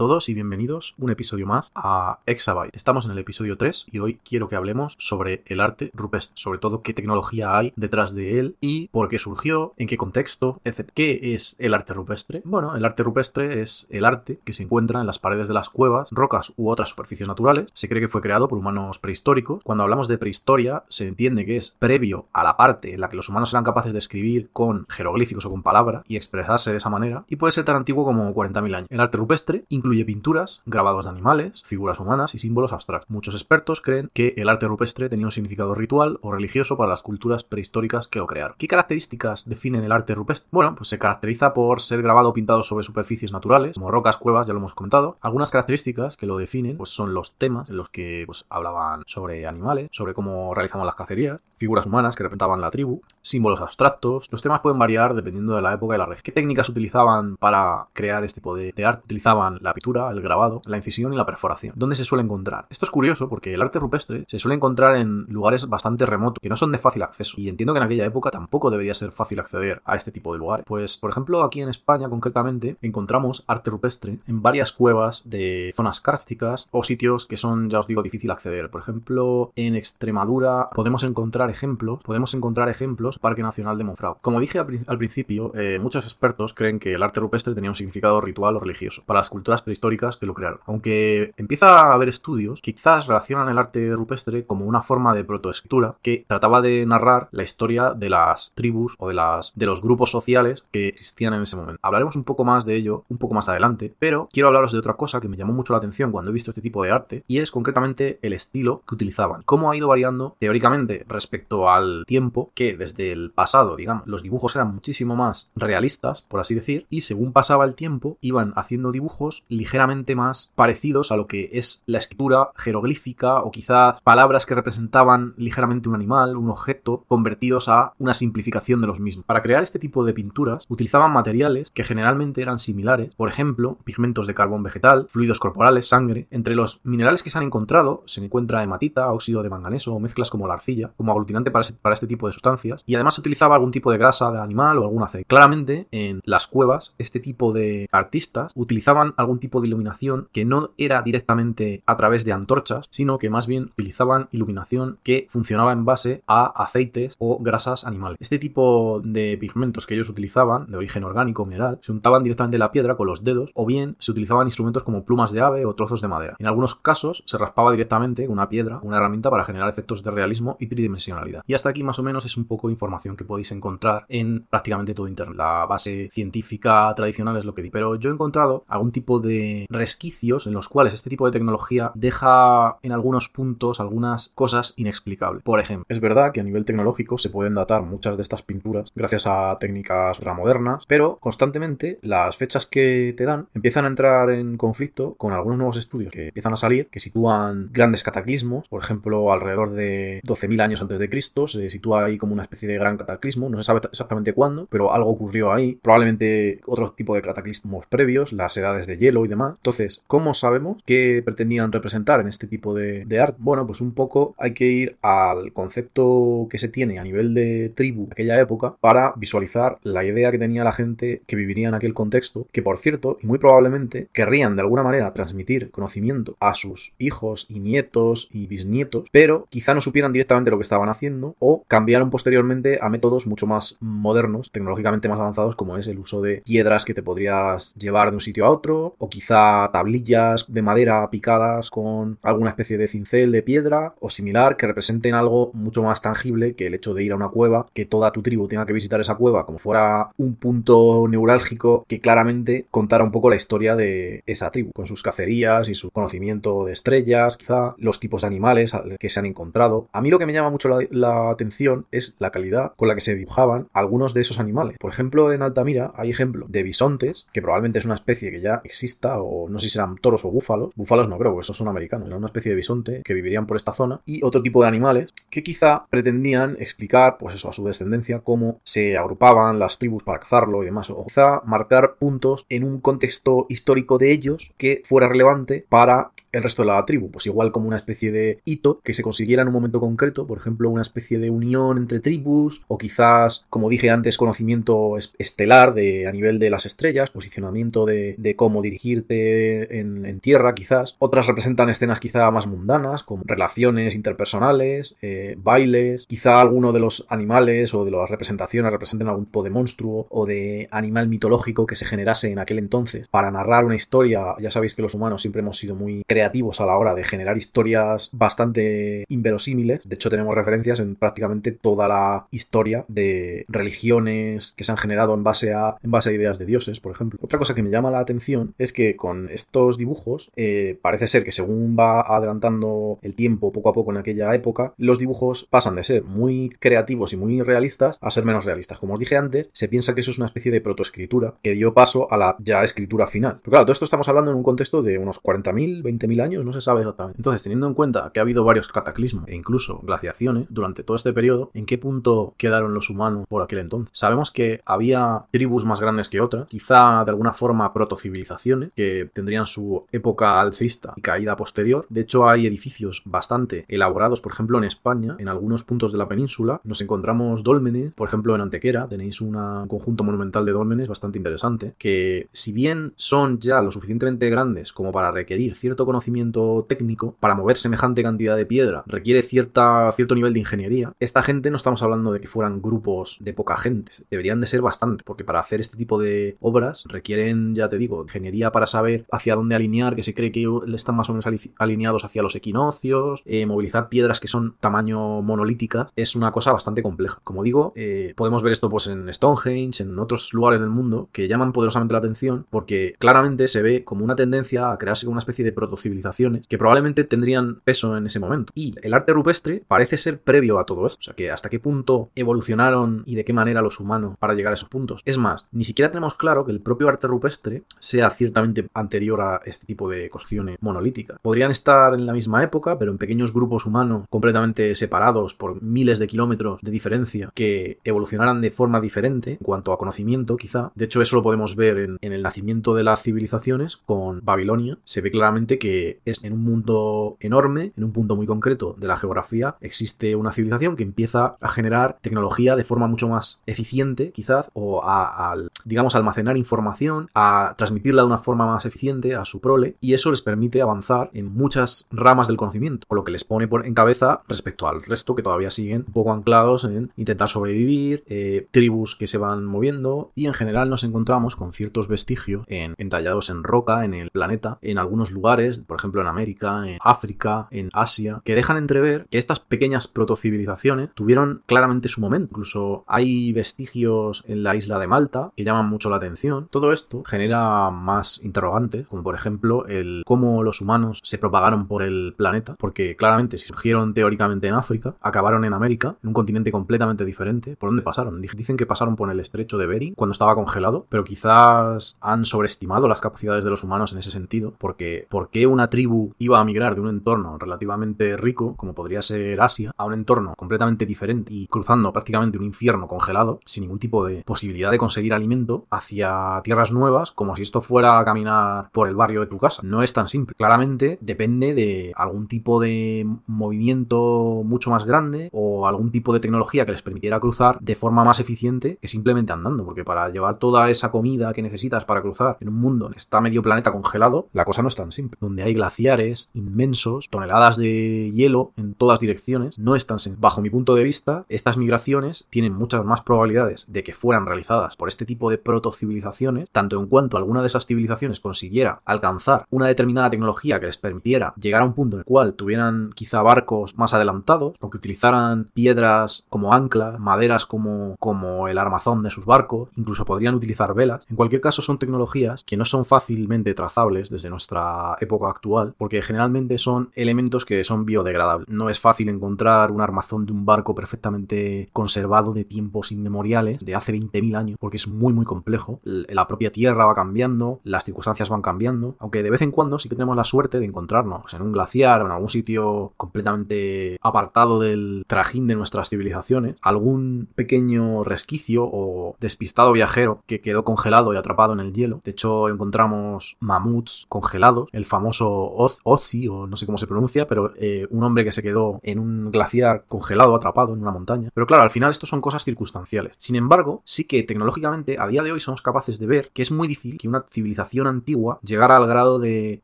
Todos 0.03 0.27
y 0.27 0.33
bienvenidos 0.33 0.95
un 0.97 1.11
episodio 1.11 1.47
más 1.47 1.71
a 1.75 2.19
Exabyte. 2.25 2.75
Estamos 2.75 3.05
en 3.05 3.11
el 3.11 3.19
episodio 3.19 3.55
3 3.55 3.85
y 3.89 3.99
hoy 3.99 4.19
quiero 4.21 4.49
que 4.49 4.57
hablemos 4.57 4.95
sobre 4.97 5.43
el 5.45 5.61
arte 5.61 5.91
rupestre, 5.93 6.33
sobre 6.35 6.59
todo 6.59 6.81
qué 6.81 6.93
tecnología 6.93 7.57
hay 7.57 7.71
detrás 7.77 8.13
de 8.13 8.37
él 8.37 8.57
y 8.59 8.89
por 8.89 9.07
qué 9.07 9.17
surgió, 9.17 9.73
en 9.77 9.87
qué 9.87 9.95
contexto, 9.95 10.59
etc. 10.65 10.89
¿Qué 10.93 11.33
es 11.33 11.55
el 11.57 11.73
arte 11.73 11.93
rupestre? 11.93 12.41
Bueno, 12.43 12.75
el 12.75 12.83
arte 12.83 13.01
rupestre 13.01 13.61
es 13.61 13.87
el 13.91 14.03
arte 14.03 14.41
que 14.43 14.51
se 14.51 14.63
encuentra 14.63 14.99
en 14.99 15.07
las 15.07 15.19
paredes 15.19 15.47
de 15.47 15.53
las 15.53 15.69
cuevas, 15.69 16.09
rocas 16.11 16.51
u 16.57 16.69
otras 16.69 16.89
superficies 16.89 17.29
naturales. 17.29 17.69
Se 17.71 17.87
cree 17.87 18.01
que 18.01 18.09
fue 18.09 18.19
creado 18.19 18.49
por 18.49 18.57
humanos 18.57 18.99
prehistóricos. 18.99 19.63
Cuando 19.63 19.85
hablamos 19.85 20.09
de 20.09 20.17
prehistoria, 20.17 20.83
se 20.89 21.07
entiende 21.07 21.45
que 21.45 21.55
es 21.55 21.77
previo 21.79 22.25
a 22.33 22.43
la 22.43 22.57
parte 22.57 22.93
en 22.93 22.99
la 22.99 23.07
que 23.07 23.15
los 23.15 23.29
humanos 23.29 23.53
eran 23.53 23.63
capaces 23.63 23.93
de 23.93 23.99
escribir 23.99 24.49
con 24.51 24.85
jeroglíficos 24.89 25.45
o 25.45 25.49
con 25.49 25.63
palabra 25.63 26.03
y 26.09 26.17
expresarse 26.17 26.71
de 26.71 26.77
esa 26.77 26.89
manera, 26.89 27.23
y 27.29 27.37
puede 27.37 27.51
ser 27.51 27.63
tan 27.63 27.77
antiguo 27.77 28.03
como 28.03 28.35
40.000 28.35 28.75
años. 28.75 28.87
El 28.89 28.99
arte 28.99 29.17
rupestre 29.17 29.63
incluye 29.69 29.92
pinturas, 30.03 30.63
grabados 30.65 31.05
de 31.05 31.11
animales, 31.11 31.63
figuras 31.63 31.99
humanas 31.99 32.33
y 32.33 32.39
símbolos 32.39 32.73
abstractos. 32.73 33.09
Muchos 33.09 33.35
expertos 33.35 33.81
creen 33.81 34.09
que 34.13 34.33
el 34.37 34.49
arte 34.49 34.67
rupestre 34.67 35.09
tenía 35.09 35.27
un 35.27 35.31
significado 35.31 35.75
ritual 35.75 36.17
o 36.21 36.31
religioso 36.31 36.77
para 36.77 36.89
las 36.89 37.03
culturas 37.03 37.43
prehistóricas 37.43 38.07
que 38.07 38.19
lo 38.19 38.27
crearon. 38.27 38.55
¿Qué 38.57 38.67
características 38.67 39.47
definen 39.47 39.83
el 39.83 39.91
arte 39.91 40.15
rupestre? 40.15 40.49
Bueno, 40.51 40.75
pues 40.75 40.89
se 40.89 40.99
caracteriza 40.99 41.53
por 41.53 41.81
ser 41.81 42.01
grabado 42.01 42.29
o 42.29 42.33
pintado 42.33 42.63
sobre 42.63 42.83
superficies 42.83 43.31
naturales, 43.31 43.75
como 43.75 43.91
rocas, 43.91 44.17
cuevas, 44.17 44.47
ya 44.47 44.53
lo 44.53 44.59
hemos 44.59 44.73
comentado. 44.73 45.17
Algunas 45.21 45.51
características 45.51 46.17
que 46.17 46.25
lo 46.25 46.37
definen 46.37 46.77
pues 46.77 46.89
son 46.89 47.13
los 47.13 47.35
temas 47.35 47.69
en 47.69 47.77
los 47.77 47.89
que 47.89 48.23
pues, 48.25 48.45
hablaban 48.49 49.03
sobre 49.05 49.45
animales, 49.45 49.89
sobre 49.91 50.13
cómo 50.13 50.53
realizaban 50.53 50.85
las 50.85 50.95
cacerías, 50.95 51.41
figuras 51.55 51.85
humanas 51.85 52.15
que 52.15 52.23
representaban 52.23 52.61
la 52.61 52.71
tribu, 52.71 53.01
símbolos 53.21 53.61
abstractos. 53.61 54.27
Los 54.31 54.41
temas 54.41 54.61
pueden 54.61 54.79
variar 54.79 55.13
dependiendo 55.13 55.55
de 55.55 55.61
la 55.61 55.73
época 55.73 55.95
y 55.95 55.97
la 55.97 56.05
región. 56.05 56.23
¿Qué 56.23 56.31
técnicas 56.31 56.69
utilizaban 56.69 57.37
para 57.37 57.87
crear 57.93 58.23
este 58.23 58.41
tipo 58.41 58.55
de 58.55 58.73
arte? 58.85 59.03
Utilizaban 59.05 59.59
la 59.61 59.72
pintura, 59.73 60.09
el 60.09 60.21
grabado, 60.21 60.61
la 60.65 60.77
incisión 60.77 61.13
y 61.13 61.17
la 61.17 61.25
perforación. 61.25 61.73
¿Dónde 61.75 61.95
se 61.95 62.05
suele 62.05 62.23
encontrar? 62.23 62.65
Esto 62.69 62.85
es 62.85 62.91
curioso 62.91 63.29
porque 63.29 63.53
el 63.53 63.61
arte 63.61 63.79
rupestre 63.79 64.25
se 64.27 64.39
suele 64.39 64.55
encontrar 64.55 64.95
en 64.97 65.25
lugares 65.29 65.67
bastante 65.67 66.05
remotos, 66.05 66.39
que 66.41 66.49
no 66.49 66.55
son 66.55 66.71
de 66.71 66.77
fácil 66.77 67.03
acceso. 67.03 67.35
Y 67.37 67.49
entiendo 67.49 67.73
que 67.73 67.77
en 67.79 67.83
aquella 67.83 68.05
época 68.05 68.31
tampoco 68.31 68.69
debería 68.69 68.93
ser 68.93 69.11
fácil 69.11 69.39
acceder 69.39 69.81
a 69.85 69.95
este 69.95 70.11
tipo 70.11 70.33
de 70.33 70.39
lugares. 70.39 70.65
Pues, 70.67 70.97
por 70.97 71.09
ejemplo, 71.09 71.43
aquí 71.43 71.61
en 71.61 71.69
España 71.69 72.09
concretamente 72.09 72.77
encontramos 72.81 73.43
arte 73.47 73.69
rupestre 73.69 74.19
en 74.27 74.41
varias 74.41 74.71
cuevas 74.71 75.29
de 75.29 75.73
zonas 75.75 76.01
cársticas 76.01 76.67
o 76.71 76.83
sitios 76.83 77.25
que 77.25 77.37
son, 77.37 77.69
ya 77.69 77.79
os 77.79 77.87
digo, 77.87 78.03
difícil 78.03 78.31
acceder. 78.31 78.69
Por 78.69 78.81
ejemplo, 78.81 79.51
en 79.55 79.75
Extremadura 79.75 80.69
podemos 80.73 81.03
encontrar 81.03 81.49
ejemplos, 81.49 82.01
podemos 82.03 82.33
encontrar 82.33 82.69
ejemplos 82.69 83.19
Parque 83.19 83.43
Nacional 83.43 83.77
de 83.77 83.83
Monfragüe. 83.83 84.19
Como 84.21 84.39
dije 84.39 84.59
al 84.59 84.97
principio, 84.97 85.51
eh, 85.55 85.79
muchos 85.81 86.03
expertos 86.03 86.53
creen 86.53 86.79
que 86.79 86.93
el 86.93 87.03
arte 87.03 87.19
rupestre 87.19 87.53
tenía 87.53 87.71
un 87.71 87.75
significado 87.75 88.21
ritual 88.21 88.55
o 88.55 88.59
religioso. 88.59 89.03
Para 89.05 89.19
las 89.19 89.29
culturas 89.29 89.61
prehistóricas 89.63 90.17
que 90.17 90.25
lo 90.25 90.33
crearon. 90.33 90.59
Aunque 90.65 91.33
empieza 91.37 91.67
a 91.67 91.93
haber 91.93 92.09
estudios 92.09 92.61
quizás 92.61 93.07
relacionan 93.07 93.49
el 93.49 93.57
arte 93.57 93.91
rupestre 93.93 94.45
como 94.45 94.65
una 94.65 94.81
forma 94.81 95.13
de 95.13 95.23
protoescritura 95.23 95.95
que 96.01 96.25
trataba 96.27 96.61
de 96.61 96.85
narrar 96.85 97.27
la 97.31 97.43
historia 97.43 97.91
de 97.91 98.09
las 98.09 98.51
tribus 98.55 98.95
o 98.97 99.07
de, 99.07 99.13
las, 99.13 99.53
de 99.55 99.65
los 99.65 99.81
grupos 99.81 100.11
sociales 100.11 100.67
que 100.71 100.87
existían 100.87 101.33
en 101.33 101.43
ese 101.43 101.55
momento. 101.55 101.79
Hablaremos 101.81 102.15
un 102.15 102.23
poco 102.23 102.43
más 102.43 102.65
de 102.65 102.75
ello 102.75 103.03
un 103.09 103.17
poco 103.17 103.33
más 103.33 103.49
adelante, 103.49 103.93
pero 103.99 104.29
quiero 104.31 104.47
hablaros 104.47 104.71
de 104.71 104.79
otra 104.79 104.93
cosa 104.93 105.19
que 105.19 105.27
me 105.27 105.37
llamó 105.37 105.53
mucho 105.53 105.73
la 105.73 105.77
atención 105.77 106.11
cuando 106.11 106.29
he 106.29 106.33
visto 106.33 106.51
este 106.51 106.61
tipo 106.61 106.83
de 106.83 106.91
arte 106.91 107.23
y 107.27 107.39
es 107.39 107.51
concretamente 107.51 108.19
el 108.21 108.33
estilo 108.33 108.83
que 108.87 108.95
utilizaban. 108.95 109.41
Cómo 109.43 109.71
ha 109.71 109.77
ido 109.77 109.87
variando 109.87 110.35
teóricamente 110.39 111.05
respecto 111.07 111.69
al 111.69 112.03
tiempo 112.05 112.51
que 112.53 112.75
desde 112.75 113.11
el 113.11 113.31
pasado, 113.31 113.75
digamos, 113.75 114.07
los 114.07 114.23
dibujos 114.23 114.55
eran 114.55 114.73
muchísimo 114.73 115.15
más 115.15 115.51
realistas, 115.55 116.21
por 116.21 116.39
así 116.39 116.55
decir, 116.55 116.85
y 116.89 117.01
según 117.01 117.33
pasaba 117.33 117.65
el 117.65 117.75
tiempo 117.75 118.17
iban 118.21 118.53
haciendo 118.55 118.91
dibujos 118.91 119.43
ligeramente 119.57 120.15
más 120.15 120.51
parecidos 120.55 121.11
a 121.11 121.17
lo 121.17 121.27
que 121.27 121.49
es 121.53 121.83
la 121.85 121.97
escritura 121.97 122.49
jeroglífica 122.55 123.39
o 123.39 123.51
quizás 123.51 124.01
palabras 124.01 124.45
que 124.45 124.55
representaban 124.55 125.33
ligeramente 125.37 125.89
un 125.89 125.95
animal, 125.95 126.35
un 126.37 126.49
objeto, 126.49 127.03
convertidos 127.07 127.69
a 127.69 127.93
una 127.99 128.13
simplificación 128.13 128.81
de 128.81 128.87
los 128.87 128.99
mismos. 128.99 129.25
Para 129.25 129.41
crear 129.41 129.63
este 129.63 129.79
tipo 129.79 130.03
de 130.03 130.13
pinturas 130.13 130.65
utilizaban 130.67 131.11
materiales 131.11 131.71
que 131.71 131.83
generalmente 131.83 132.41
eran 132.41 132.59
similares, 132.59 133.15
por 133.15 133.29
ejemplo, 133.29 133.77
pigmentos 133.83 134.27
de 134.27 134.33
carbón 134.33 134.63
vegetal, 134.63 135.05
fluidos 135.09 135.39
corporales, 135.39 135.87
sangre. 135.87 136.27
Entre 136.31 136.55
los 136.55 136.81
minerales 136.85 137.23
que 137.23 137.29
se 137.29 137.37
han 137.37 137.43
encontrado 137.43 138.03
se 138.05 138.23
encuentra 138.23 138.63
hematita, 138.63 139.11
óxido 139.11 139.43
de 139.43 139.49
manganeso 139.49 139.93
o 139.93 139.99
mezclas 139.99 140.29
como 140.29 140.47
la 140.47 140.55
arcilla, 140.55 140.91
como 140.97 141.11
aglutinante 141.11 141.51
para, 141.51 141.67
para 141.81 141.93
este 141.93 142.07
tipo 142.07 142.27
de 142.27 142.33
sustancias, 142.33 142.83
y 142.85 142.95
además 142.95 143.15
se 143.15 143.21
utilizaba 143.21 143.55
algún 143.55 143.71
tipo 143.71 143.91
de 143.91 143.97
grasa 143.97 144.31
de 144.31 144.39
animal 144.39 144.77
o 144.79 144.83
algún 144.83 145.03
aceite. 145.03 145.27
Claramente, 145.27 145.87
en 145.91 146.21
las 146.25 146.47
cuevas, 146.47 146.95
este 146.97 147.19
tipo 147.19 147.53
de 147.53 147.87
artistas 147.91 148.51
utilizaban 148.55 149.13
algún 149.17 149.39
tipo 149.43 149.61
de 149.61 149.67
iluminación 149.67 150.29
que 150.31 150.45
no 150.45 150.71
era 150.77 151.01
directamente 151.01 151.81
a 151.85 151.97
través 151.97 152.25
de 152.25 152.31
antorchas, 152.31 152.87
sino 152.89 153.17
que 153.17 153.29
más 153.29 153.45
bien 153.45 153.65
utilizaban 153.65 154.29
iluminación 154.31 154.97
que 155.03 155.27
funcionaba 155.29 155.73
en 155.73 155.85
base 155.85 156.23
a 156.27 156.45
aceites 156.45 157.15
o 157.19 157.37
grasas 157.39 157.85
animales. 157.85 158.17
Este 158.21 158.39
tipo 158.39 159.01
de 159.03 159.37
pigmentos 159.37 159.85
que 159.85 159.95
ellos 159.95 160.09
utilizaban, 160.09 160.71
de 160.71 160.77
origen 160.77 161.03
orgánico 161.03 161.45
mineral, 161.45 161.79
se 161.81 161.91
untaban 161.91 162.23
directamente 162.23 162.55
en 162.55 162.61
la 162.61 162.71
piedra 162.71 162.95
con 162.95 163.07
los 163.07 163.23
dedos 163.23 163.51
o 163.53 163.65
bien 163.65 163.95
se 163.99 164.11
utilizaban 164.11 164.47
instrumentos 164.47 164.83
como 164.83 165.03
plumas 165.03 165.31
de 165.31 165.41
ave 165.41 165.65
o 165.65 165.75
trozos 165.75 166.01
de 166.01 166.07
madera. 166.07 166.35
En 166.39 166.47
algunos 166.47 166.75
casos 166.75 167.23
se 167.25 167.37
raspaba 167.37 167.71
directamente 167.71 168.27
una 168.27 168.47
piedra, 168.47 168.79
una 168.81 168.97
herramienta 168.97 169.29
para 169.29 169.43
generar 169.43 169.69
efectos 169.69 170.03
de 170.03 170.11
realismo 170.11 170.55
y 170.59 170.67
tridimensionalidad. 170.67 171.43
Y 171.45 171.53
hasta 171.53 171.69
aquí 171.69 171.83
más 171.83 171.99
o 171.99 172.03
menos 172.03 172.25
es 172.25 172.37
un 172.37 172.45
poco 172.45 172.69
información 172.69 173.17
que 173.17 173.25
podéis 173.25 173.51
encontrar 173.51 174.05
en 174.07 174.45
prácticamente 174.49 174.93
todo 174.93 175.07
Internet. 175.07 175.37
La 175.37 175.65
base 175.65 176.09
científica 176.11 176.93
tradicional 176.95 177.35
es 177.37 177.45
lo 177.45 177.53
que 177.53 177.61
di, 177.61 177.69
pero 177.69 177.95
yo 177.95 178.09
he 178.09 178.13
encontrado 178.13 178.63
algún 178.67 178.91
tipo 178.91 179.19
de 179.19 179.32
resquicios 179.69 180.47
en 180.47 180.53
los 180.53 180.69
cuales 180.69 180.93
este 180.93 181.09
tipo 181.09 181.25
de 181.25 181.31
tecnología 181.31 181.91
deja 181.95 182.77
en 182.81 182.91
algunos 182.91 183.29
puntos 183.29 183.79
algunas 183.79 184.29
cosas 184.35 184.73
inexplicables. 184.77 185.43
Por 185.43 185.59
ejemplo, 185.59 185.85
es 185.89 185.99
verdad 185.99 186.31
que 186.31 186.39
a 186.39 186.43
nivel 186.43 186.65
tecnológico 186.65 187.17
se 187.17 187.29
pueden 187.29 187.55
datar 187.55 187.83
muchas 187.83 188.17
de 188.17 188.23
estas 188.23 188.43
pinturas 188.43 188.91
gracias 188.95 189.27
a 189.27 189.57
técnicas 189.59 190.19
ultramodernas, 190.19 190.85
pero 190.87 191.17
constantemente 191.19 191.99
las 192.01 192.37
fechas 192.37 192.67
que 192.67 193.13
te 193.15 193.25
dan 193.25 193.47
empiezan 193.53 193.85
a 193.85 193.89
entrar 193.89 194.29
en 194.29 194.57
conflicto 194.57 195.15
con 195.15 195.33
algunos 195.33 195.57
nuevos 195.57 195.77
estudios 195.77 196.11
que 196.11 196.27
empiezan 196.27 196.53
a 196.53 196.57
salir, 196.57 196.87
que 196.87 196.99
sitúan 196.99 197.69
grandes 197.71 198.03
cataclismos, 198.03 198.67
por 198.67 198.81
ejemplo, 198.81 199.31
alrededor 199.31 199.73
de 199.73 200.21
12.000 200.23 200.61
años 200.61 200.81
antes 200.81 200.99
de 200.99 201.09
Cristo, 201.09 201.47
se 201.47 201.69
sitúa 201.69 202.05
ahí 202.05 202.17
como 202.17 202.33
una 202.33 202.43
especie 202.43 202.67
de 202.67 202.75
gran 202.75 202.97
cataclismo, 202.97 203.49
no 203.49 203.57
se 203.57 203.63
sabe 203.63 203.81
exactamente 203.91 204.33
cuándo, 204.33 204.67
pero 204.69 204.93
algo 204.93 205.09
ocurrió 205.09 205.51
ahí, 205.51 205.79
probablemente 205.81 206.61
otro 206.65 206.91
tipo 206.91 207.15
de 207.15 207.21
cataclismos 207.21 207.85
previos, 207.87 208.33
las 208.33 208.55
edades 208.57 208.87
de 208.87 208.97
hielo 208.97 209.22
y 209.25 209.27
demás. 209.27 209.55
Entonces, 209.57 210.03
¿cómo 210.07 210.33
sabemos 210.33 210.81
qué 210.85 211.21
pretendían 211.23 211.71
representar 211.71 212.19
en 212.19 212.27
este 212.27 212.47
tipo 212.47 212.73
de, 212.73 213.05
arte? 213.19 213.37
Bueno, 213.39 213.65
pues 213.67 213.81
un 213.81 213.93
poco 213.93 214.35
hay 214.37 214.53
que 214.53 214.65
ir 214.65 214.97
al 215.01 215.53
concepto 215.53 216.47
que 216.49 216.57
se 216.57 216.67
tiene 216.67 216.99
a 216.99 217.03
nivel 217.03 217.33
de 217.33 217.69
tribu 217.69 218.07
de 218.07 218.13
aquella 218.13 218.39
época 218.39 218.75
para 218.79 219.13
visualizar 219.15 219.77
la 219.83 220.03
idea 220.03 220.31
que 220.31 220.39
tenía 220.39 220.63
la 220.63 220.71
gente 220.71 221.21
que 221.25 221.35
viviría 221.35 221.67
en 221.67 221.73
aquel 221.75 221.93
contexto, 221.93 222.47
que 222.51 222.61
por 222.61 222.77
cierto, 222.77 223.17
y 223.21 223.27
muy 223.27 223.37
probablemente 223.37 224.07
querrían 224.11 224.55
de 224.55 224.61
alguna 224.61 224.83
manera 224.83 225.13
transmitir 225.13 225.71
conocimiento 225.71 226.35
a 226.39 226.53
sus 226.53 226.95
hijos 226.97 227.45
y 227.49 227.59
nietos 227.59 228.29
y 228.31 228.47
bisnietos, 228.47 229.09
pero 229.11 229.47
quizá 229.49 229.73
no 229.73 229.81
supieran 229.81 230.11
directamente 230.11 230.51
lo 230.51 230.57
que 230.57 230.63
estaban 230.63 230.89
haciendo 230.89 231.35
o 231.39 231.63
cambiaron 231.67 232.09
posteriormente 232.09 232.79
a 232.81 232.89
métodos 232.89 233.27
mucho 233.27 233.47
más 233.47 233.77
modernos, 233.79 234.51
tecnológicamente 234.51 235.09
más 235.09 235.19
avanzados, 235.19 235.55
como 235.55 235.77
es 235.77 235.87
el 235.87 235.99
uso 235.99 236.21
de 236.21 236.41
piedras 236.45 236.85
que 236.85 236.93
te 236.93 237.03
podrías 237.03 237.73
llevar 237.75 238.09
de 238.09 238.15
un 238.15 238.21
sitio 238.21 238.45
a 238.45 238.49
otro, 238.49 238.95
o 238.97 239.09
quizá 239.13 239.69
tablillas 239.71 240.51
de 240.51 240.63
madera 240.63 241.07
picadas 241.11 241.69
con 241.69 242.17
alguna 242.23 242.49
especie 242.49 242.79
de 242.79 242.87
cincel 242.87 243.31
de 243.31 243.43
piedra 243.43 243.93
o 243.99 244.09
similar 244.09 244.57
que 244.57 244.65
representen 244.65 245.13
algo 245.13 245.51
mucho 245.53 245.83
más 245.83 246.01
tangible 246.01 246.55
que 246.55 246.65
el 246.65 246.73
hecho 246.73 246.95
de 246.95 247.03
ir 247.03 247.11
a 247.11 247.15
una 247.15 247.27
cueva, 247.27 247.67
que 247.75 247.85
toda 247.85 248.11
tu 248.11 248.23
tribu 248.23 248.47
tenga 248.47 248.65
que 248.65 248.73
visitar 248.73 248.99
esa 248.99 249.13
cueva 249.13 249.45
como 249.45 249.59
fuera 249.59 250.09
un 250.17 250.33
punto 250.33 251.05
neurálgico 251.07 251.85
que 251.87 251.99
claramente 251.99 252.65
contara 252.71 253.03
un 253.03 253.11
poco 253.11 253.29
la 253.29 253.35
historia 253.35 253.75
de 253.75 254.23
esa 254.25 254.49
tribu, 254.49 254.71
con 254.71 254.87
sus 254.87 255.03
cacerías 255.03 255.69
y 255.69 255.75
su 255.75 255.91
conocimiento 255.91 256.65
de 256.65 256.71
estrellas, 256.71 257.37
quizá 257.37 257.75
los 257.77 257.99
tipos 257.99 258.23
de 258.23 258.29
animales 258.29 258.75
que 258.97 259.09
se 259.09 259.19
han 259.19 259.27
encontrado. 259.27 259.89
A 259.93 260.01
mí 260.01 260.09
lo 260.09 260.17
que 260.17 260.25
me 260.25 260.33
llama 260.33 260.49
mucho 260.49 260.69
la, 260.89 261.29
atención 261.29 261.85
es 261.91 262.15
la 262.17 262.31
calidad 262.31 262.73
con 262.77 262.87
la 262.87 262.95
que 262.95 263.01
se 263.01 263.13
dibujaban 263.13 263.67
algunos 263.73 264.15
de 264.15 264.21
esos 264.21 264.39
animales. 264.39 264.77
Por 264.79 264.91
ejemplo, 264.91 265.31
en 265.31 265.43
Altamira 265.43 265.93
hay 265.95 266.09
ejemplos 266.09 266.51
de 266.51 266.63
bisontes, 266.63 267.27
que 267.31 267.43
probablemente 267.43 267.77
es 267.77 267.85
una 267.85 267.93
especie 267.93 268.31
que 268.31 268.41
ya 268.41 268.61
existe 268.63 269.02
o 269.17 269.49
no 269.49 269.59
sé 269.59 269.69
si 269.69 269.77
eran 269.77 269.97
toros 269.97 270.25
o 270.25 270.31
búfalos. 270.31 270.71
Búfalos 270.75 271.07
no 271.07 271.17
creo, 271.17 271.31
porque 271.31 271.45
esos 271.45 271.57
son 271.57 271.67
americanos, 271.67 272.07
era 272.07 272.17
una 272.17 272.27
especie 272.27 272.51
de 272.51 272.55
bisonte 272.55 273.01
que 273.03 273.13
vivirían 273.13 273.47
por 273.47 273.57
esta 273.57 273.73
zona, 273.73 274.01
y 274.05 274.23
otro 274.23 274.41
tipo 274.41 274.61
de 274.61 274.67
animales 274.67 275.13
que 275.29 275.43
quizá 275.43 275.85
pretendían 275.89 276.55
explicar, 276.59 277.17
pues 277.17 277.35
eso, 277.35 277.49
a 277.49 277.53
su 277.53 277.65
descendencia, 277.65 278.19
cómo 278.19 278.59
se 278.63 278.97
agrupaban 278.97 279.59
las 279.59 279.77
tribus 279.77 280.03
para 280.03 280.19
cazarlo 280.19 280.63
y 280.63 280.65
demás, 280.65 280.89
o 280.89 281.05
quizá 281.05 281.41
marcar 281.45 281.95
puntos 281.95 282.45
en 282.49 282.63
un 282.63 282.79
contexto 282.79 283.45
histórico 283.49 283.97
de 283.97 284.11
ellos 284.11 284.53
que 284.57 284.81
fuera 284.85 285.09
relevante 285.09 285.65
para 285.69 286.11
el 286.33 286.43
resto 286.43 286.63
de 286.63 286.69
la 286.69 286.83
tribu, 286.85 287.11
pues 287.11 287.25
igual 287.27 287.51
como 287.51 287.67
una 287.67 287.77
especie 287.77 288.11
de 288.11 288.39
hito 288.43 288.81
que 288.83 288.93
se 288.93 289.03
consiguiera 289.03 289.43
en 289.43 289.47
un 289.47 289.53
momento 289.53 289.79
concreto, 289.79 290.27
por 290.27 290.37
ejemplo, 290.37 290.69
una 290.69 290.81
especie 290.81 291.19
de 291.19 291.29
unión 291.29 291.77
entre 291.77 291.99
tribus, 291.99 292.63
o 292.67 292.77
quizás, 292.77 293.45
como 293.49 293.69
dije 293.69 293.91
antes, 293.91 294.17
conocimiento 294.17 294.97
estelar 294.97 295.73
de, 295.73 296.07
a 296.07 296.11
nivel 296.11 296.39
de 296.39 296.49
las 296.49 296.65
estrellas, 296.65 297.11
posicionamiento 297.11 297.85
de, 297.85 298.33
cómo 298.35 298.63
dirigirte 298.63 299.79
en, 299.79 300.19
tierra, 300.19 300.55
quizás. 300.55 300.95
Otras 300.99 301.27
representan 301.27 301.69
escenas 301.69 301.99
quizá 301.99 302.29
más 302.31 302.47
mundanas, 302.47 303.03
como 303.03 303.23
relaciones 303.25 303.93
interpersonales, 303.93 304.95
eh, 305.01 305.35
bailes, 305.37 306.07
quizá 306.07 306.41
alguno 306.41 306.71
de 306.71 306.79
los 306.79 307.05
animales 307.09 307.73
o 307.75 307.85
de 307.85 307.91
las 307.91 308.09
representaciones 308.09 308.71
representen 308.71 309.07
algún 309.07 309.25
tipo 309.25 309.43
de 309.43 309.51
monstruo 309.51 310.07
o 310.09 310.25
de 310.25 310.67
animal 310.71 311.07
mitológico 311.07 311.67
que 311.67 311.75
se 311.75 311.85
generase 311.85 312.31
en 312.31 312.39
aquel 312.39 312.57
entonces 312.57 313.07
para 313.09 313.29
narrar 313.29 313.65
una 313.65 313.75
historia. 313.75 314.35
Ya 314.39 314.49
sabéis 314.49 314.73
que 314.73 314.81
los 314.81 314.95
humanos 314.95 315.21
siempre 315.21 315.41
hemos 315.41 315.57
sido 315.57 315.75
muy 315.75 316.03
creativos 316.07 316.22
creativos 316.23 316.61
a 316.61 316.65
la 316.65 316.77
hora 316.77 316.95
de 316.95 317.03
generar 317.03 317.35
historias 317.35 318.09
bastante 318.13 319.03
inverosímiles. 319.09 319.81
De 319.83 319.95
hecho, 319.95 320.09
tenemos 320.09 320.33
referencias 320.33 320.79
en 320.79 320.95
prácticamente 320.95 321.51
toda 321.51 321.89
la 321.89 322.27
historia 322.31 322.85
de 322.87 323.45
religiones 323.49 324.53
que 324.55 324.63
se 324.63 324.71
han 324.71 324.77
generado 324.77 325.13
en 325.13 325.25
base 325.25 325.53
a, 325.53 325.75
en 325.83 325.91
base 325.91 326.11
a 326.11 326.13
ideas 326.13 326.39
de 326.39 326.45
dioses, 326.45 326.79
por 326.79 326.93
ejemplo. 326.93 327.19
Otra 327.21 327.39
cosa 327.39 327.53
que 327.53 327.61
me 327.61 327.71
llama 327.71 327.91
la 327.91 327.99
atención 327.99 328.53
es 328.57 328.71
que 328.71 328.95
con 328.95 329.29
estos 329.31 329.77
dibujos 329.77 330.31
eh, 330.37 330.79
parece 330.81 331.07
ser 331.07 331.25
que 331.25 331.33
según 331.33 331.75
va 331.77 331.99
adelantando 332.01 332.99
el 333.01 333.15
tiempo 333.15 333.51
poco 333.51 333.69
a 333.69 333.73
poco 333.73 333.91
en 333.91 333.97
aquella 333.97 334.33
época, 334.33 334.73
los 334.77 334.99
dibujos 334.99 335.45
pasan 335.49 335.75
de 335.75 335.83
ser 335.83 336.03
muy 336.03 336.55
creativos 336.59 337.11
y 337.11 337.17
muy 337.17 337.41
realistas 337.41 337.97
a 337.99 338.09
ser 338.11 338.23
menos 338.23 338.45
realistas. 338.45 338.79
Como 338.79 338.93
os 338.93 338.99
dije 338.99 339.17
antes, 339.17 339.49
se 339.51 339.67
piensa 339.67 339.93
que 339.93 339.99
eso 339.99 340.11
es 340.11 340.19
una 340.19 340.27
especie 340.27 340.53
de 340.53 340.61
protoescritura 340.61 341.33
que 341.41 341.51
dio 341.51 341.73
paso 341.73 342.09
a 342.09 342.15
la 342.15 342.37
ya 342.39 342.63
escritura 342.63 343.07
final. 343.07 343.39
Pero 343.41 343.51
claro, 343.51 343.65
todo 343.65 343.73
esto 343.73 343.85
estamos 343.85 344.07
hablando 344.07 344.31
en 344.31 344.37
un 344.37 344.43
contexto 344.43 344.81
de 344.81 344.97
unos 344.97 345.21
40.000, 345.21 345.83
20.000 345.83 346.12
años, 346.21 346.45
no 346.45 346.53
se 346.53 346.61
sabe 346.61 346.81
exactamente. 346.81 347.17
Entonces, 347.19 347.43
teniendo 347.43 347.67
en 347.67 347.73
cuenta 347.73 348.11
que 348.13 348.19
ha 348.19 348.23
habido 348.23 348.43
varios 348.43 348.67
cataclismos 348.67 349.27
e 349.27 349.35
incluso 349.35 349.79
glaciaciones 349.83 350.47
durante 350.49 350.83
todo 350.83 350.95
este 350.95 351.13
periodo, 351.13 351.51
¿en 351.53 351.65
qué 351.65 351.77
punto 351.77 352.33
quedaron 352.37 352.73
los 352.73 352.89
humanos 352.89 353.25
por 353.27 353.41
aquel 353.41 353.59
entonces? 353.59 353.91
Sabemos 353.97 354.31
que 354.31 354.61
había 354.65 355.25
tribus 355.31 355.65
más 355.65 355.79
grandes 355.79 356.09
que 356.09 356.21
otras, 356.21 356.47
quizá 356.47 357.03
de 357.05 357.11
alguna 357.11 357.33
forma 357.33 357.73
protocivilizaciones 357.73 358.71
que 358.75 359.09
tendrían 359.13 359.45
su 359.45 359.85
época 359.91 360.39
alcista 360.39 360.93
y 360.95 361.01
caída 361.01 361.35
posterior. 361.35 361.85
De 361.89 362.01
hecho, 362.01 362.27
hay 362.27 362.47
edificios 362.47 363.03
bastante 363.05 363.65
elaborados, 363.67 364.21
por 364.21 364.31
ejemplo, 364.31 364.57
en 364.57 364.63
España, 364.63 365.15
en 365.19 365.27
algunos 365.27 365.63
puntos 365.63 365.91
de 365.91 365.97
la 365.97 366.07
península, 366.07 366.61
nos 366.63 366.81
encontramos 366.81 367.43
dólmenes, 367.43 367.93
por 367.93 368.07
ejemplo, 368.07 368.35
en 368.35 368.41
Antequera 368.41 368.87
tenéis 368.87 369.21
un 369.21 369.33
conjunto 369.67 370.03
monumental 370.03 370.45
de 370.45 370.51
dólmenes 370.51 370.87
bastante 370.87 371.17
interesante, 371.17 371.73
que 371.77 372.27
si 372.31 372.51
bien 372.51 372.93
son 372.95 373.39
ya 373.39 373.61
lo 373.61 373.71
suficientemente 373.71 374.29
grandes 374.29 374.73
como 374.73 374.91
para 374.91 375.11
requerir 375.11 375.55
cierto 375.55 375.85
conocimiento 375.85 376.02
conocimiento 376.03 376.65
técnico 376.67 377.15
para 377.19 377.33
mover 377.33 377.55
semejante 377.55 378.03
cantidad 378.03 378.35
de 378.35 378.45
piedra 378.45 378.83
requiere 378.85 379.21
cierta, 379.21 379.89
cierto 379.93 380.15
nivel 380.15 380.33
de 380.33 380.39
ingeniería. 380.39 380.93
Esta 380.99 381.23
gente 381.23 381.49
no 381.49 381.55
estamos 381.55 381.81
hablando 381.81 382.11
de 382.11 382.19
que 382.19 382.27
fueran 382.27 382.61
grupos 382.61 383.17
de 383.21 383.33
poca 383.33 383.55
gente, 383.55 383.91
deberían 384.11 384.41
de 384.41 384.47
ser 384.47 384.61
bastante, 384.61 385.03
porque 385.05 385.23
para 385.23 385.39
hacer 385.39 385.61
este 385.61 385.77
tipo 385.77 385.97
de 385.99 386.35
obras 386.41 386.83
requieren, 386.89 387.55
ya 387.55 387.69
te 387.69 387.77
digo, 387.77 388.03
ingeniería 388.03 388.51
para 388.51 388.67
saber 388.67 389.05
hacia 389.11 389.35
dónde 389.35 389.55
alinear, 389.55 389.95
que 389.95 390.03
se 390.03 390.13
cree 390.13 390.31
que 390.31 390.45
están 390.73 390.95
más 390.95 391.09
o 391.09 391.13
menos 391.13 391.25
alineados 391.57 392.03
hacia 392.03 392.21
los 392.21 392.35
equinoccios, 392.35 393.21
eh, 393.25 393.45
movilizar 393.45 393.87
piedras 393.87 394.19
que 394.19 394.27
son 394.27 394.55
tamaño 394.59 395.21
monolítica, 395.21 395.87
es 395.95 396.17
una 396.17 396.31
cosa 396.31 396.51
bastante 396.51 396.83
compleja. 396.83 397.19
Como 397.23 397.43
digo, 397.43 397.71
eh, 397.75 398.13
podemos 398.17 398.43
ver 398.43 398.51
esto 398.51 398.69
pues 398.69 398.87
en 398.87 399.11
Stonehenge, 399.13 399.83
en 399.83 399.97
otros 399.99 400.33
lugares 400.33 400.59
del 400.59 400.69
mundo, 400.69 401.07
que 401.13 401.29
llaman 401.29 401.53
poderosamente 401.53 401.93
la 401.93 401.99
atención 401.99 402.45
porque 402.49 402.95
claramente 402.99 403.47
se 403.47 403.61
ve 403.61 403.85
como 403.85 404.03
una 404.03 404.15
tendencia 404.15 404.71
a 404.71 404.77
crearse 404.77 405.07
una 405.07 405.19
especie 405.19 405.45
de 405.45 405.53
protocivilización 405.93 406.41
que 406.47 406.57
probablemente 406.57 407.03
tendrían 407.03 407.61
peso 407.63 407.95
en 407.97 408.05
ese 408.05 408.19
momento. 408.19 408.51
Y 408.55 408.73
el 408.81 408.93
arte 408.93 409.13
rupestre 409.13 409.63
parece 409.67 409.97
ser 409.97 410.19
previo 410.19 410.59
a 410.59 410.65
todo 410.65 410.85
esto. 410.87 410.99
O 410.99 411.03
sea, 411.03 411.13
que 411.13 411.31
hasta 411.31 411.49
qué 411.49 411.59
punto 411.59 412.09
evolucionaron 412.15 413.03
y 413.05 413.15
de 413.15 413.25
qué 413.25 413.33
manera 413.33 413.61
los 413.61 413.79
humanos 413.79 414.15
para 414.19 414.33
llegar 414.33 414.51
a 414.51 414.55
esos 414.55 414.69
puntos. 414.69 415.01
Es 415.05 415.17
más, 415.17 415.47
ni 415.51 415.63
siquiera 415.63 415.91
tenemos 415.91 416.15
claro 416.15 416.45
que 416.45 416.51
el 416.51 416.61
propio 416.61 416.89
arte 416.89 417.07
rupestre 417.07 417.63
sea 417.79 418.09
ciertamente 418.09 418.67
anterior 418.73 419.21
a 419.21 419.41
este 419.45 419.65
tipo 419.65 419.89
de 419.89 420.09
cuestiones 420.09 420.57
monolíticas. 420.61 421.19
Podrían 421.21 421.51
estar 421.51 421.93
en 421.93 422.05
la 422.05 422.13
misma 422.13 422.43
época, 422.43 422.77
pero 422.77 422.91
en 422.91 422.97
pequeños 422.97 423.33
grupos 423.33 423.65
humanos 423.65 424.05
completamente 424.09 424.75
separados 424.75 425.33
por 425.33 425.61
miles 425.61 425.99
de 425.99 426.07
kilómetros 426.07 426.59
de 426.61 426.71
diferencia 426.71 427.31
que 427.33 427.79
evolucionaran 427.83 428.41
de 428.41 428.51
forma 428.51 428.79
diferente 428.79 429.31
en 429.31 429.37
cuanto 429.37 429.73
a 429.73 429.77
conocimiento, 429.77 430.37
quizá. 430.37 430.71
De 430.75 430.85
hecho, 430.85 431.01
eso 431.01 431.17
lo 431.17 431.23
podemos 431.23 431.55
ver 431.55 431.77
en, 431.77 431.97
en 432.01 432.13
el 432.13 432.23
nacimiento 432.23 432.75
de 432.75 432.83
las 432.83 433.03
civilizaciones 433.03 433.77
con 433.77 434.21
Babilonia. 434.23 434.77
Se 434.83 435.01
ve 435.01 435.11
claramente 435.11 435.59
que 435.59 435.72
es 436.05 436.23
en 436.23 436.33
un 436.33 436.43
mundo 436.43 437.17
enorme, 437.19 437.73
en 437.77 437.83
un 437.83 437.91
punto 437.91 438.15
muy 438.15 438.25
concreto 438.25 438.75
de 438.77 438.87
la 438.87 438.95
geografía, 438.95 439.55
existe 439.61 440.15
una 440.15 440.31
civilización 440.31 440.75
que 440.75 440.83
empieza 440.83 441.37
a 441.39 441.47
generar 441.47 441.97
tecnología 442.01 442.55
de 442.55 442.63
forma 442.63 442.87
mucho 442.87 443.07
más 443.07 443.41
eficiente, 443.45 444.11
quizás, 444.11 444.49
o 444.53 444.81
a, 444.83 445.35
digamos, 445.65 445.95
almacenar 445.95 446.37
información, 446.37 447.07
a 447.13 447.55
transmitirla 447.57 448.01
de 448.01 448.07
una 448.07 448.17
forma 448.17 448.45
más 448.45 448.65
eficiente 448.65 449.15
a 449.15 449.25
su 449.25 449.39
prole, 449.39 449.75
y 449.79 449.93
eso 449.93 450.11
les 450.11 450.21
permite 450.21 450.61
avanzar 450.61 451.09
en 451.13 451.33
muchas 451.33 451.87
ramas 451.91 452.27
del 452.27 452.37
conocimiento, 452.37 452.87
con 452.87 452.97
lo 452.97 453.03
que 453.03 453.11
les 453.11 453.23
pone 453.23 453.47
por, 453.47 453.65
en 453.65 453.73
cabeza 453.73 454.21
respecto 454.27 454.67
al 454.67 454.83
resto 454.83 455.15
que 455.15 455.23
todavía 455.23 455.49
siguen 455.49 455.85
un 455.87 455.93
poco 455.93 456.13
anclados 456.13 456.65
en 456.65 456.91
intentar 456.97 457.29
sobrevivir, 457.29 458.03
eh, 458.07 458.47
tribus 458.51 458.95
que 458.95 459.07
se 459.07 459.17
van 459.17 459.45
moviendo, 459.45 460.11
y 460.15 460.27
en 460.27 460.33
general 460.33 460.69
nos 460.69 460.83
encontramos 460.83 461.35
con 461.35 461.51
ciertos 461.51 461.87
vestigios 461.87 462.45
en, 462.47 462.75
entallados 462.77 463.29
en 463.29 463.43
roca 463.43 463.85
en 463.85 463.93
el 463.93 464.09
planeta, 464.09 464.57
en 464.61 464.77
algunos 464.77 465.11
lugares, 465.11 465.62
por 465.65 465.77
ejemplo 465.77 466.01
en 466.01 466.07
América, 466.07 466.67
en 466.67 466.77
África, 466.81 467.47
en 467.51 467.69
Asia, 467.73 468.21
que 468.23 468.35
dejan 468.35 468.57
entrever 468.57 469.07
que 469.09 469.17
estas 469.17 469.39
pequeñas 469.39 469.87
protocivilizaciones 469.87 470.89
tuvieron 470.93 471.41
claramente 471.45 471.87
su 471.87 472.01
momento. 472.01 472.29
Incluso 472.31 472.83
hay 472.87 473.33
vestigios 473.33 474.23
en 474.27 474.43
la 474.43 474.55
isla 474.55 474.79
de 474.79 474.87
Malta 474.87 475.31
que 475.35 475.43
llaman 475.43 475.69
mucho 475.69 475.89
la 475.89 475.97
atención. 475.97 476.47
Todo 476.49 476.71
esto 476.71 477.03
genera 477.05 477.69
más 477.69 478.23
interrogantes, 478.23 478.87
como 478.87 479.03
por 479.03 479.15
ejemplo 479.15 479.65
el 479.67 480.03
cómo 480.05 480.43
los 480.43 480.61
humanos 480.61 480.99
se 481.03 481.17
propagaron 481.17 481.67
por 481.67 481.83
el 481.83 482.13
planeta, 482.17 482.55
porque 482.57 482.95
claramente 482.95 483.37
si 483.37 483.47
surgieron 483.47 483.93
teóricamente 483.93 484.47
en 484.47 484.53
África, 484.55 484.95
acabaron 485.01 485.45
en 485.45 485.53
América, 485.53 485.95
en 486.01 486.09
un 486.09 486.13
continente 486.13 486.51
completamente 486.51 487.05
diferente. 487.05 487.55
¿Por 487.55 487.69
dónde 487.69 487.83
pasaron? 487.83 488.21
Dicen 488.21 488.57
que 488.57 488.65
pasaron 488.65 488.95
por 488.95 489.09
el 489.11 489.19
estrecho 489.19 489.57
de 489.57 489.67
Bering 489.67 489.95
cuando 489.95 490.11
estaba 490.11 490.35
congelado, 490.35 490.85
pero 490.89 491.03
quizás 491.03 491.97
han 492.01 492.25
sobreestimado 492.25 492.87
las 492.87 493.01
capacidades 493.01 493.43
de 493.43 493.49
los 493.49 493.63
humanos 493.63 493.93
en 493.93 493.99
ese 493.99 494.11
sentido, 494.11 494.53
porque 494.57 495.07
¿por 495.09 495.29
qué 495.29 495.45
una 495.53 495.69
tribu 495.69 496.13
iba 496.17 496.39
a 496.39 496.45
migrar 496.45 496.75
de 496.75 496.81
un 496.81 496.89
entorno 496.89 497.37
relativamente 497.37 498.17
rico, 498.17 498.55
como 498.55 498.73
podría 498.73 499.01
ser 499.01 499.39
Asia, 499.41 499.73
a 499.77 499.85
un 499.85 499.93
entorno 499.93 500.33
completamente 500.35 500.85
diferente 500.85 501.33
y 501.33 501.47
cruzando 501.47 501.91
prácticamente 501.91 502.37
un 502.37 502.45
infierno 502.45 502.87
congelado, 502.87 503.39
sin 503.45 503.63
ningún 503.63 503.79
tipo 503.79 504.05
de 504.05 504.23
posibilidad 504.23 504.71
de 504.71 504.77
conseguir 504.77 505.13
alimento, 505.13 505.65
hacia 505.69 506.41
tierras 506.43 506.71
nuevas, 506.71 507.11
como 507.11 507.35
si 507.35 507.41
esto 507.41 507.61
fuera 507.61 507.99
a 507.99 508.05
caminar 508.05 508.69
por 508.71 508.87
el 508.87 508.95
barrio 508.95 509.21
de 509.21 509.27
tu 509.27 509.37
casa. 509.37 509.61
No 509.63 509.81
es 509.81 509.93
tan 509.93 510.07
simple. 510.07 510.35
Claramente 510.35 510.97
depende 511.01 511.53
de 511.53 511.93
algún 511.95 512.27
tipo 512.27 512.59
de 512.59 513.07
movimiento 513.27 514.41
mucho 514.43 514.71
más 514.71 514.85
grande 514.85 515.29
o 515.31 515.67
algún 515.67 515.91
tipo 515.91 516.13
de 516.13 516.19
tecnología 516.19 516.65
que 516.65 516.71
les 516.71 516.81
permitiera 516.81 517.19
cruzar 517.19 517.57
de 517.59 517.75
forma 517.75 518.03
más 518.03 518.19
eficiente 518.19 518.77
que 518.81 518.87
simplemente 518.87 519.33
andando, 519.33 519.65
porque 519.65 519.83
para 519.83 520.09
llevar 520.09 520.39
toda 520.39 520.69
esa 520.69 520.91
comida 520.91 521.33
que 521.33 521.41
necesitas 521.41 521.85
para 521.85 522.01
cruzar 522.01 522.37
en 522.39 522.49
un 522.49 522.55
mundo 522.55 522.87
en 522.87 522.93
está 522.93 523.21
medio 523.21 523.41
planeta 523.41 523.71
congelado, 523.71 524.27
la 524.33 524.45
cosa 524.45 524.61
no 524.61 524.67
es 524.67 524.75
tan 524.75 524.91
simple. 524.91 525.17
Hay 525.43 525.53
glaciares 525.53 526.29
inmensos, 526.33 527.09
toneladas 527.09 527.57
de 527.57 528.11
hielo 528.13 528.51
en 528.57 528.73
todas 528.73 528.99
direcciones, 528.99 529.59
no 529.59 529.75
están 529.75 529.97
bajo 530.17 530.41
mi 530.41 530.49
punto 530.49 530.75
de 530.75 530.83
vista, 530.83 531.25
estas 531.29 531.57
migraciones 531.57 532.25
tienen 532.29 532.53
muchas 532.53 532.83
más 532.83 533.01
probabilidades 533.01 533.65
de 533.69 533.83
que 533.83 533.93
fueran 533.93 534.25
realizadas 534.25 534.75
por 534.75 534.87
este 534.87 535.05
tipo 535.05 535.29
de 535.29 535.37
protocivilizaciones, 535.37 536.49
tanto 536.51 536.79
en 536.79 536.87
cuanto 536.87 537.17
alguna 537.17 537.41
de 537.41 537.47
esas 537.47 537.65
civilizaciones 537.65 538.19
consiguiera 538.19 538.81
alcanzar 538.85 539.45
una 539.49 539.67
determinada 539.67 540.09
tecnología 540.09 540.59
que 540.59 540.65
les 540.65 540.77
permitiera 540.77 541.33
llegar 541.39 541.61
a 541.61 541.65
un 541.65 541.73
punto 541.73 541.97
en 541.97 541.99
el 541.99 542.05
cual 542.05 542.33
tuvieran 542.33 542.91
quizá 542.95 543.21
barcos 543.21 543.77
más 543.77 543.93
adelantados, 543.93 544.55
o 544.59 544.69
que 544.69 544.77
utilizaran 544.77 545.49
piedras 545.53 546.25
como 546.29 546.53
ancla, 546.53 546.97
maderas 546.97 547.45
como, 547.45 547.95
como 547.99 548.47
el 548.47 548.57
armazón 548.57 549.03
de 549.03 549.09
sus 549.09 549.25
barcos, 549.25 549.69
incluso 549.75 550.05
podrían 550.05 550.35
utilizar 550.35 550.73
velas. 550.73 551.05
En 551.09 551.15
cualquier 551.15 551.41
caso, 551.41 551.61
son 551.61 551.77
tecnologías 551.77 552.43
que 552.43 552.57
no 552.57 552.65
son 552.65 552.85
fácilmente 552.85 553.53
trazables 553.53 554.09
desde 554.09 554.29
nuestra 554.29 554.97
época 555.01 555.32
actual, 555.33 555.75
porque 555.77 556.01
generalmente 556.01 556.57
son 556.57 556.91
elementos 556.95 557.45
que 557.45 557.63
son 557.63 557.85
biodegradables. 557.85 558.47
No 558.47 558.69
es 558.69 558.79
fácil 558.79 559.09
encontrar 559.09 559.71
un 559.71 559.81
armazón 559.81 560.25
de 560.25 560.33
un 560.33 560.45
barco 560.45 560.75
perfectamente 560.75 561.69
conservado 561.73 562.33
de 562.33 562.45
tiempos 562.45 562.91
inmemoriales, 562.91 563.59
de 563.59 563.75
hace 563.75 563.93
20.000 563.93 564.37
años, 564.37 564.57
porque 564.59 564.77
es 564.77 564.87
muy 564.87 565.13
muy 565.13 565.25
complejo. 565.25 565.79
La 565.83 566.27
propia 566.27 566.51
Tierra 566.51 566.85
va 566.85 566.95
cambiando, 566.95 567.59
las 567.63 567.83
circunstancias 567.83 568.29
van 568.29 568.41
cambiando, 568.41 568.95
aunque 568.99 569.23
de 569.23 569.29
vez 569.29 569.41
en 569.41 569.51
cuando 569.51 569.79
sí 569.79 569.89
que 569.89 569.95
tenemos 569.95 570.15
la 570.15 570.23
suerte 570.23 570.59
de 570.59 570.65
encontrarnos 570.65 571.33
en 571.33 571.41
un 571.41 571.51
glaciar 571.51 572.01
o 572.01 572.05
en 572.05 572.11
algún 572.11 572.29
sitio 572.29 572.93
completamente 572.97 573.97
apartado 574.01 574.59
del 574.59 575.03
trajín 575.07 575.47
de 575.47 575.55
nuestras 575.55 575.89
civilizaciones, 575.89 576.55
algún 576.61 577.27
pequeño 577.35 578.03
resquicio 578.03 578.63
o 578.65 579.15
despistado 579.19 579.71
viajero 579.71 580.21
que 580.25 580.41
quedó 580.41 580.63
congelado 580.63 581.13
y 581.13 581.17
atrapado 581.17 581.53
en 581.53 581.59
el 581.59 581.73
hielo. 581.73 581.99
De 582.03 582.11
hecho, 582.11 582.49
encontramos 582.49 583.37
mamuts 583.39 584.05
congelados, 584.09 584.69
el 584.71 584.85
famoso 584.85 585.22
Ozzy, 585.29 586.27
o 586.27 586.47
no 586.47 586.57
sé 586.57 586.65
cómo 586.65 586.77
se 586.77 586.87
pronuncia, 586.87 587.27
pero 587.27 587.53
eh, 587.57 587.87
un 587.89 588.03
hombre 588.03 588.23
que 588.23 588.31
se 588.31 588.41
quedó 588.41 588.79
en 588.83 588.99
un 588.99 589.31
glaciar 589.31 589.85
congelado, 589.87 590.35
atrapado 590.35 590.73
en 590.73 590.81
una 590.81 590.91
montaña. 590.91 591.29
Pero 591.33 591.47
claro, 591.47 591.63
al 591.63 591.69
final 591.69 591.91
esto 591.91 592.05
son 592.05 592.21
cosas 592.21 592.43
circunstanciales. 592.43 593.15
Sin 593.17 593.35
embargo, 593.35 593.81
sí 593.85 594.05
que 594.05 594.23
tecnológicamente 594.23 594.97
a 594.99 595.07
día 595.07 595.23
de 595.23 595.31
hoy 595.31 595.39
somos 595.39 595.61
capaces 595.61 595.99
de 595.99 596.07
ver 596.07 596.29
que 596.33 596.41
es 596.41 596.51
muy 596.51 596.67
difícil 596.67 596.97
que 596.97 597.07
una 597.07 597.25
civilización 597.29 597.87
antigua 597.87 598.39
llegara 598.43 598.77
al 598.77 598.87
grado 598.87 599.19
de 599.19 599.61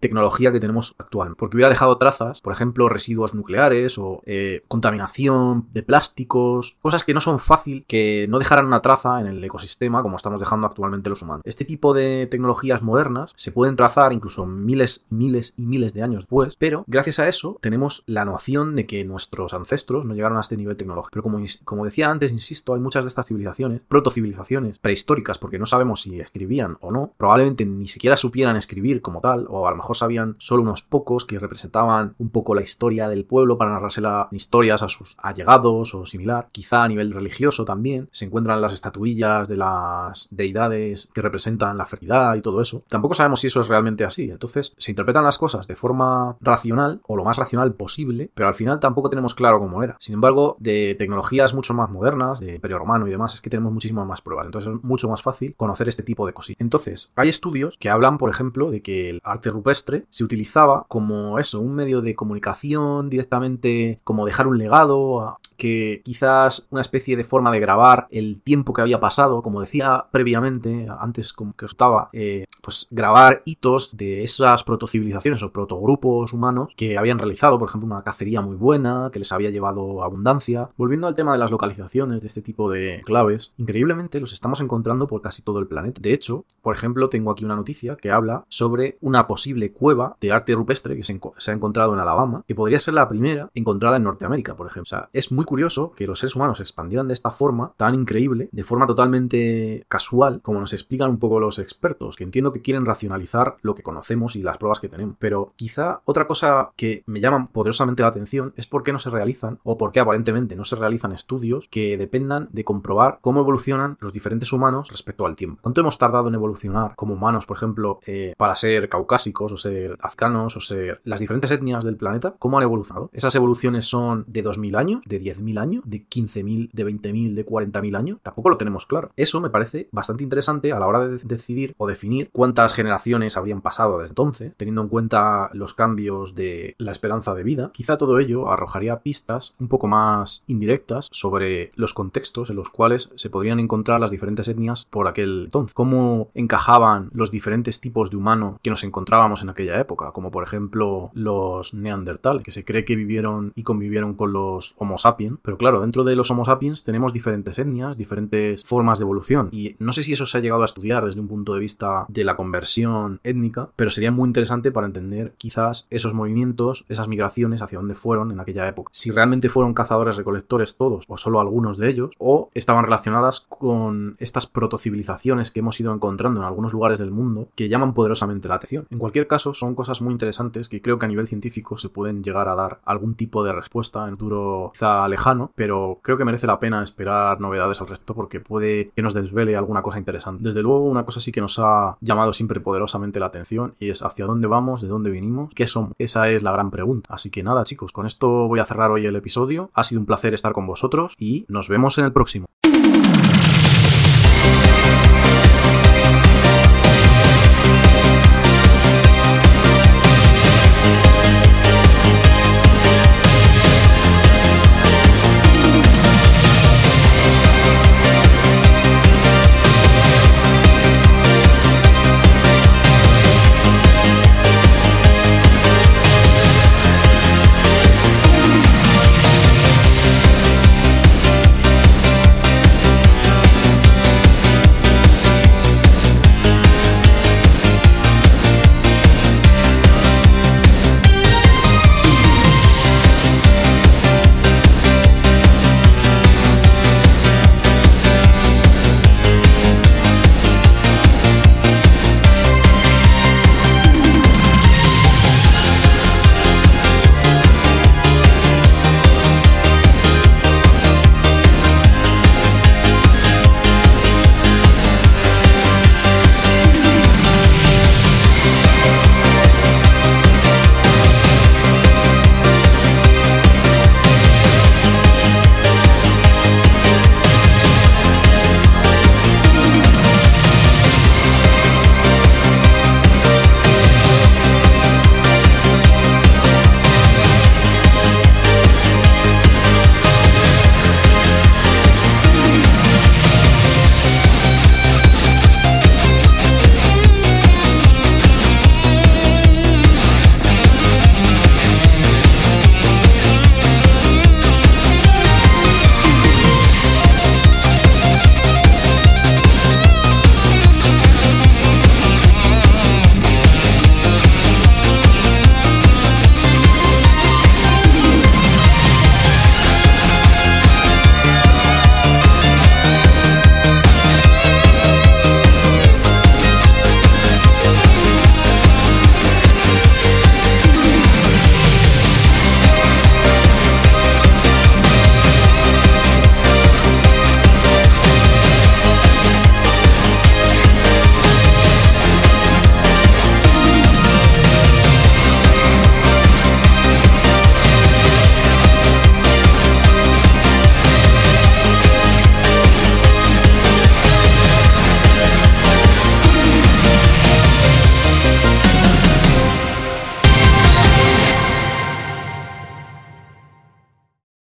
tecnología 0.00 0.52
que 0.52 0.60
tenemos 0.60 0.94
actualmente. 0.98 1.38
Porque 1.38 1.56
hubiera 1.56 1.68
dejado 1.70 1.98
trazas, 1.98 2.40
por 2.40 2.52
ejemplo, 2.52 2.88
residuos 2.88 3.34
nucleares 3.34 3.98
o 3.98 4.22
eh, 4.26 4.62
contaminación 4.68 5.68
de 5.72 5.82
plásticos, 5.82 6.76
cosas 6.80 7.04
que 7.04 7.14
no 7.14 7.20
son 7.20 7.38
fácil 7.38 7.84
que 7.86 8.26
no 8.28 8.38
dejaran 8.38 8.66
una 8.66 8.82
traza 8.82 9.20
en 9.20 9.26
el 9.26 9.42
ecosistema 9.42 10.02
como 10.02 10.16
estamos 10.16 10.40
dejando 10.40 10.66
actualmente 10.66 11.10
los 11.10 11.22
humanos. 11.22 11.42
Este 11.44 11.64
tipo 11.64 11.94
de 11.94 12.26
tecnologías 12.26 12.82
modernas 12.82 13.32
se 13.34 13.52
pueden 13.52 13.76
trazar 13.76 14.12
incluso 14.12 14.46
miles, 14.46 15.06
miles 15.10 15.47
y 15.56 15.66
miles 15.66 15.94
de 15.94 16.02
años 16.02 16.22
después, 16.22 16.56
pero 16.56 16.84
gracias 16.86 17.18
a 17.18 17.28
eso 17.28 17.58
tenemos 17.60 18.02
la 18.06 18.24
noción 18.24 18.76
de 18.76 18.86
que 18.86 19.04
nuestros 19.04 19.54
ancestros 19.54 20.04
no 20.04 20.14
llegaron 20.14 20.38
a 20.38 20.42
este 20.42 20.56
nivel 20.56 20.76
tecnológico. 20.76 21.10
Pero 21.12 21.22
como, 21.22 21.38
como 21.64 21.84
decía 21.84 22.10
antes, 22.10 22.32
insisto, 22.32 22.74
hay 22.74 22.80
muchas 22.80 23.04
de 23.04 23.08
estas 23.08 23.26
civilizaciones, 23.26 23.82
protocivilizaciones, 23.88 24.78
prehistóricas, 24.78 25.38
porque 25.38 25.58
no 25.58 25.66
sabemos 25.66 26.02
si 26.02 26.20
escribían 26.20 26.76
o 26.80 26.90
no, 26.90 27.12
probablemente 27.16 27.64
ni 27.64 27.88
siquiera 27.88 28.16
supieran 28.16 28.56
escribir 28.56 29.02
como 29.02 29.20
tal, 29.20 29.46
o 29.48 29.66
a 29.66 29.70
lo 29.70 29.76
mejor 29.76 29.96
sabían 29.96 30.36
solo 30.38 30.62
unos 30.62 30.82
pocos 30.82 31.24
que 31.24 31.38
representaban 31.38 32.14
un 32.18 32.30
poco 32.30 32.54
la 32.54 32.62
historia 32.62 33.08
del 33.08 33.24
pueblo 33.24 33.58
para 33.58 33.72
narrársela 33.72 34.28
historias 34.32 34.82
a 34.82 34.88
sus 34.88 35.16
allegados 35.18 35.94
o 35.94 36.06
similar. 36.06 36.48
Quizá 36.52 36.84
a 36.84 36.88
nivel 36.88 37.12
religioso 37.12 37.64
también 37.64 38.08
se 38.12 38.24
encuentran 38.24 38.60
las 38.60 38.72
estatuillas 38.72 39.48
de 39.48 39.56
las 39.56 40.28
deidades 40.30 41.08
que 41.12 41.22
representan 41.22 41.78
la 41.78 41.86
fertilidad 41.86 42.34
y 42.36 42.42
todo 42.42 42.60
eso. 42.60 42.84
Tampoco 42.88 43.14
sabemos 43.14 43.40
si 43.40 43.48
eso 43.48 43.60
es 43.60 43.68
realmente 43.68 44.04
así. 44.04 44.30
Entonces 44.30 44.72
se 44.76 44.90
interpretan 44.90 45.24
las 45.24 45.37
cosas 45.38 45.66
de 45.66 45.74
forma 45.74 46.36
racional 46.40 47.00
o 47.06 47.16
lo 47.16 47.24
más 47.24 47.36
racional 47.36 47.74
posible, 47.74 48.30
pero 48.34 48.48
al 48.48 48.54
final 48.54 48.80
tampoco 48.80 49.10
tenemos 49.10 49.34
claro 49.34 49.58
cómo 49.58 49.82
era. 49.82 49.96
Sin 50.00 50.14
embargo, 50.14 50.56
de 50.58 50.94
tecnologías 50.98 51.54
mucho 51.54 51.74
más 51.74 51.90
modernas, 51.90 52.40
de 52.40 52.54
Imperio 52.54 52.78
Romano 52.78 53.06
y 53.06 53.10
demás, 53.10 53.34
es 53.34 53.40
que 53.40 53.50
tenemos 53.50 53.72
muchísimas 53.72 54.06
más 54.06 54.20
pruebas. 54.20 54.46
Entonces 54.46 54.74
es 54.74 54.84
mucho 54.84 55.08
más 55.08 55.22
fácil 55.22 55.54
conocer 55.56 55.88
este 55.88 56.02
tipo 56.02 56.26
de 56.26 56.32
cositas. 56.32 56.60
Entonces, 56.60 57.12
hay 57.16 57.28
estudios 57.28 57.76
que 57.78 57.90
hablan, 57.90 58.18
por 58.18 58.30
ejemplo, 58.30 58.70
de 58.70 58.82
que 58.82 59.10
el 59.10 59.20
arte 59.24 59.50
rupestre 59.50 60.04
se 60.08 60.24
utilizaba 60.24 60.84
como 60.88 61.38
eso, 61.38 61.60
un 61.60 61.74
medio 61.74 62.02
de 62.02 62.14
comunicación 62.14 63.08
directamente, 63.08 64.00
como 64.04 64.26
dejar 64.26 64.46
un 64.46 64.58
legado, 64.58 65.38
que 65.58 66.00
quizás 66.04 66.68
una 66.70 66.80
especie 66.80 67.16
de 67.16 67.24
forma 67.24 67.50
de 67.50 67.60
grabar 67.60 68.06
el 68.10 68.40
tiempo 68.40 68.72
que 68.72 68.80
había 68.80 69.00
pasado, 69.00 69.42
como 69.42 69.60
decía 69.60 70.06
previamente, 70.10 70.86
antes 71.00 71.32
como 71.32 71.54
que 71.54 71.66
os 71.66 71.72
estaba, 71.72 72.08
eh, 72.12 72.44
pues 72.62 72.86
grabar 72.90 73.42
hitos 73.44 73.96
de 73.96 74.22
esas 74.22 74.62
protocivilizaciones 74.62 75.42
o 75.42 75.52
protogrupos 75.52 76.32
humanos 76.32 76.72
que 76.76 76.96
habían 76.96 77.18
realizado, 77.18 77.58
por 77.58 77.68
ejemplo, 77.68 77.86
una 77.86 78.02
cacería 78.02 78.40
muy 78.40 78.56
buena, 78.56 79.10
que 79.12 79.18
les 79.18 79.32
había 79.32 79.50
llevado 79.50 80.02
abundancia. 80.02 80.70
Volviendo 80.76 81.08
al 81.08 81.14
tema 81.14 81.32
de 81.32 81.38
las 81.38 81.50
localizaciones 81.50 82.20
de 82.20 82.26
este 82.28 82.40
tipo 82.40 82.70
de 82.70 83.02
claves, 83.04 83.52
increíblemente 83.58 84.20
los 84.20 84.32
estamos 84.32 84.60
encontrando 84.60 85.06
por 85.08 85.22
casi 85.22 85.42
todo 85.42 85.58
el 85.58 85.66
planeta. 85.66 86.00
De 86.00 86.12
hecho, 86.12 86.44
por 86.62 86.74
ejemplo, 86.74 87.08
tengo 87.08 87.32
aquí 87.32 87.44
una 87.44 87.56
noticia 87.56 87.96
que 87.96 88.12
habla 88.12 88.44
sobre 88.48 88.96
una 89.00 89.26
posible 89.26 89.72
cueva 89.72 90.16
de 90.20 90.30
arte 90.30 90.54
rupestre 90.54 90.96
que 90.96 91.02
se, 91.02 91.18
se 91.36 91.50
ha 91.50 91.54
encontrado 91.54 91.94
en 91.94 92.00
Alabama, 92.00 92.44
que 92.46 92.54
podría 92.54 92.78
ser 92.78 92.94
la 92.94 93.08
primera 93.08 93.50
encontrada 93.54 93.96
en 93.96 94.04
Norteamérica, 94.04 94.54
por 94.54 94.68
ejemplo. 94.68 94.82
O 94.82 94.86
sea, 94.86 95.08
es 95.12 95.32
muy 95.32 95.44
curioso 95.48 95.92
que 95.92 96.06
los 96.06 96.20
seres 96.20 96.36
humanos 96.36 96.60
expandieran 96.60 97.08
de 97.08 97.14
esta 97.14 97.30
forma 97.30 97.72
tan 97.78 97.94
increíble, 97.94 98.50
de 98.52 98.64
forma 98.64 98.86
totalmente 98.86 99.86
casual, 99.88 100.42
como 100.42 100.60
nos 100.60 100.74
explican 100.74 101.08
un 101.08 101.18
poco 101.18 101.40
los 101.40 101.58
expertos, 101.58 102.16
que 102.16 102.24
entiendo 102.24 102.52
que 102.52 102.60
quieren 102.60 102.84
racionalizar 102.84 103.56
lo 103.62 103.74
que 103.74 103.82
conocemos 103.82 104.36
y 104.36 104.42
las 104.42 104.58
pruebas 104.58 104.78
que 104.78 104.90
tenemos. 104.90 105.16
Pero 105.18 105.54
quizá 105.56 106.02
otra 106.04 106.26
cosa 106.26 106.70
que 106.76 107.02
me 107.06 107.20
llama 107.20 107.48
poderosamente 107.50 108.02
la 108.02 108.08
atención 108.08 108.52
es 108.56 108.66
por 108.66 108.82
qué 108.82 108.92
no 108.92 108.98
se 108.98 109.08
realizan, 109.08 109.58
o 109.62 109.78
por 109.78 109.90
qué 109.90 110.00
aparentemente 110.00 110.54
no 110.54 110.66
se 110.66 110.76
realizan 110.76 111.12
estudios 111.12 111.68
que 111.70 111.96
dependan 111.96 112.48
de 112.52 112.64
comprobar 112.64 113.18
cómo 113.22 113.40
evolucionan 113.40 113.96
los 114.00 114.12
diferentes 114.12 114.52
humanos 114.52 114.90
respecto 114.90 115.24
al 115.24 115.34
tiempo. 115.34 115.60
¿Cuánto 115.62 115.80
hemos 115.80 115.96
tardado 115.96 116.28
en 116.28 116.34
evolucionar 116.34 116.94
como 116.94 117.14
humanos, 117.14 117.46
por 117.46 117.56
ejemplo, 117.56 118.00
eh, 118.06 118.34
para 118.36 118.54
ser 118.54 118.90
caucásicos 118.90 119.50
o 119.52 119.56
ser 119.56 119.96
afganos 120.02 120.56
o 120.56 120.60
ser 120.60 121.00
las 121.04 121.20
diferentes 121.20 121.50
etnias 121.50 121.84
del 121.84 121.96
planeta? 121.96 122.34
¿Cómo 122.38 122.58
han 122.58 122.64
evolucionado? 122.64 123.08
¿Esas 123.14 123.34
evoluciones 123.34 123.86
son 123.86 124.24
de 124.26 124.44
2.000 124.44 124.76
años, 124.76 125.02
de 125.06 125.18
10.000 125.38 125.58
años, 125.58 125.84
de 125.86 126.04
15.000, 126.06 126.70
de 126.72 126.86
20.000, 126.86 127.34
de 127.34 127.46
40.000 127.46 127.96
años? 127.96 128.18
Tampoco 128.22 128.50
lo 128.50 128.56
tenemos 128.56 128.86
claro. 128.86 129.10
Eso 129.16 129.40
me 129.40 129.50
parece 129.50 129.88
bastante 129.92 130.24
interesante 130.24 130.72
a 130.72 130.78
la 130.78 130.86
hora 130.86 131.06
de 131.06 131.18
decidir 131.18 131.74
o 131.78 131.86
definir 131.86 132.30
cuántas 132.32 132.74
generaciones 132.74 133.36
habrían 133.36 133.60
pasado 133.60 133.98
desde 133.98 134.12
entonces, 134.12 134.52
teniendo 134.56 134.82
en 134.82 134.88
cuenta 134.88 135.50
los 135.52 135.74
cambios 135.74 136.34
de 136.34 136.74
la 136.78 136.92
esperanza 136.92 137.34
de 137.34 137.42
vida. 137.42 137.70
Quizá 137.72 137.96
todo 137.96 138.18
ello 138.18 138.50
arrojaría 138.50 139.00
pistas 139.00 139.54
un 139.58 139.68
poco 139.68 139.86
más 139.86 140.42
indirectas 140.46 141.08
sobre 141.10 141.70
los 141.74 141.94
contextos 141.94 142.50
en 142.50 142.56
los 142.56 142.70
cuales 142.70 143.10
se 143.14 143.30
podrían 143.30 143.60
encontrar 143.60 144.00
las 144.00 144.10
diferentes 144.10 144.48
etnias 144.48 144.86
por 144.90 145.08
aquel 145.08 145.44
entonces. 145.44 145.74
Cómo 145.74 146.30
encajaban 146.34 147.10
los 147.12 147.30
diferentes 147.30 147.80
tipos 147.80 148.10
de 148.10 148.16
humano 148.16 148.58
que 148.62 148.70
nos 148.70 148.84
encontrábamos 148.84 149.42
en 149.42 149.50
aquella 149.50 149.78
época, 149.80 150.12
como 150.12 150.30
por 150.30 150.44
ejemplo 150.44 151.10
los 151.14 151.74
neandertal, 151.74 152.42
que 152.42 152.50
se 152.50 152.64
cree 152.64 152.84
que 152.84 152.96
vivieron 152.96 153.52
y 153.54 153.62
convivieron 153.62 154.14
con 154.14 154.32
los 154.32 154.74
Homo 154.78 154.98
sapiens. 154.98 155.27
Pero 155.42 155.58
claro, 155.58 155.80
dentro 155.80 156.04
de 156.04 156.16
los 156.16 156.30
Homo 156.30 156.44
sapiens 156.44 156.84
tenemos 156.84 157.12
diferentes 157.12 157.58
etnias, 157.58 157.96
diferentes 157.96 158.62
formas 158.64 158.98
de 158.98 159.04
evolución. 159.04 159.48
Y 159.52 159.76
no 159.78 159.92
sé 159.92 160.02
si 160.02 160.12
eso 160.12 160.26
se 160.26 160.38
ha 160.38 160.40
llegado 160.40 160.62
a 160.62 160.66
estudiar 160.66 161.04
desde 161.04 161.20
un 161.20 161.28
punto 161.28 161.54
de 161.54 161.60
vista 161.60 162.06
de 162.08 162.24
la 162.24 162.36
conversión 162.36 163.20
étnica, 163.24 163.70
pero 163.76 163.90
sería 163.90 164.10
muy 164.10 164.28
interesante 164.28 164.70
para 164.70 164.86
entender 164.86 165.34
quizás 165.38 165.86
esos 165.90 166.14
movimientos, 166.14 166.84
esas 166.88 167.08
migraciones, 167.08 167.62
hacia 167.62 167.78
dónde 167.78 167.94
fueron 167.94 168.30
en 168.30 168.40
aquella 168.40 168.68
época. 168.68 168.90
Si 168.92 169.10
realmente 169.10 169.48
fueron 169.48 169.74
cazadores 169.74 170.16
recolectores 170.16 170.76
todos, 170.76 171.04
o 171.08 171.16
solo 171.16 171.40
algunos 171.40 171.78
de 171.78 171.88
ellos, 171.90 172.14
o 172.18 172.50
estaban 172.54 172.84
relacionadas 172.84 173.40
con 173.40 174.16
estas 174.18 174.46
protocivilizaciones 174.46 175.50
que 175.50 175.60
hemos 175.60 175.80
ido 175.80 175.92
encontrando 175.92 176.40
en 176.40 176.46
algunos 176.46 176.72
lugares 176.72 176.98
del 176.98 177.10
mundo 177.10 177.48
que 177.54 177.68
llaman 177.68 177.94
poderosamente 177.94 178.48
la 178.48 178.56
atención. 178.56 178.86
En 178.90 178.98
cualquier 178.98 179.26
caso, 179.26 179.54
son 179.54 179.74
cosas 179.74 180.02
muy 180.02 180.12
interesantes 180.12 180.68
que 180.68 180.82
creo 180.82 180.98
que 180.98 181.06
a 181.06 181.08
nivel 181.08 181.26
científico 181.26 181.76
se 181.76 181.88
pueden 181.88 182.22
llegar 182.22 182.48
a 182.48 182.54
dar 182.54 182.80
algún 182.84 183.14
tipo 183.14 183.42
de 183.42 183.52
respuesta 183.52 184.06
en 184.08 184.18
futuro 184.18 184.70
quizá 184.72 185.08
pero 185.54 185.98
creo 186.02 186.16
que 186.16 186.24
merece 186.24 186.46
la 186.46 186.60
pena 186.60 186.82
esperar 186.82 187.40
novedades 187.40 187.80
al 187.80 187.88
respecto 187.88 188.14
porque 188.14 188.40
puede 188.40 188.90
que 188.94 189.02
nos 189.02 189.14
desvele 189.14 189.56
alguna 189.56 189.82
cosa 189.82 189.98
interesante. 189.98 190.42
Desde 190.42 190.62
luego, 190.62 190.84
una 190.84 191.04
cosa 191.04 191.20
sí 191.20 191.32
que 191.32 191.40
nos 191.40 191.58
ha 191.58 191.96
llamado 192.00 192.32
siempre 192.32 192.60
poderosamente 192.60 193.20
la 193.20 193.26
atención 193.26 193.74
y 193.78 193.90
es 193.90 194.02
hacia 194.02 194.26
dónde 194.26 194.48
vamos, 194.48 194.82
de 194.82 194.88
dónde 194.88 195.10
vinimos, 195.10 195.50
qué 195.54 195.66
somos. 195.66 195.92
Esa 195.98 196.28
es 196.28 196.42
la 196.42 196.52
gran 196.52 196.70
pregunta. 196.70 197.12
Así 197.12 197.30
que 197.30 197.42
nada, 197.42 197.64
chicos, 197.64 197.92
con 197.92 198.06
esto 198.06 198.48
voy 198.48 198.60
a 198.60 198.64
cerrar 198.64 198.90
hoy 198.90 199.06
el 199.06 199.16
episodio. 199.16 199.70
Ha 199.74 199.84
sido 199.84 200.00
un 200.00 200.06
placer 200.06 200.34
estar 200.34 200.52
con 200.52 200.66
vosotros 200.66 201.14
y 201.18 201.44
nos 201.48 201.68
vemos 201.68 201.98
en 201.98 202.04
el 202.04 202.12
próximo. 202.12 202.46